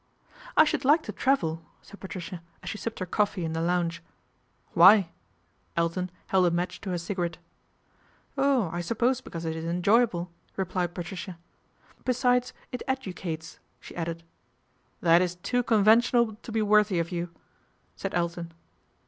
'I 0.57 0.63
should 0.63 0.83
like 0.83 1.03
to 1.03 1.11
travel," 1.11 1.61
said 1.83 1.99
Patricia 1.99 2.41
as 2.63 2.69
she 2.71 2.79
sipped 2.79 2.97
her 2.97 3.05
coffee 3.05 3.45
in 3.45 3.53
the 3.53 3.61
lounge.' 3.61 4.01
Why?" 4.73 5.11
Elton 5.77 6.09
held 6.25 6.47
a 6.47 6.49
match 6.49 6.81
to 6.81 6.89
her 6.89 6.97
cigarette." 6.97 7.37
Oh! 8.35 8.71
I 8.73 8.81
suppose 8.81 9.21
because 9.21 9.45
it 9.45 9.55
is 9.55 9.63
enjoyable," 9.65 10.31
re 10.57 10.65
plied 10.65 10.95
Patricia; 10.95 11.37
"besides, 12.03 12.51
it 12.71 12.81
educates," 12.87 13.59
she 13.79 13.95
added." 13.95 14.23
That 15.03 15.21
is 15.21 15.35
too 15.35 15.61
conventional 15.61 16.33
to 16.33 16.51
be 16.51 16.63
worthy 16.63 16.97
of 16.97 17.11
you," 17.11 17.29
said 17.95 18.15
Elton. 18.15 18.53